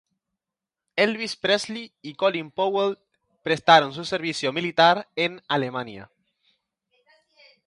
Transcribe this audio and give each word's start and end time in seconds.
Elvis 0.95 1.35
Presley 1.35 1.93
y 2.01 2.15
Colin 2.15 2.49
Powell 2.49 2.97
prestaron 3.43 3.93
su 3.93 4.03
servicio 4.03 4.51
militar 4.51 5.07
en 5.15 5.43
Alemania. 5.47 6.09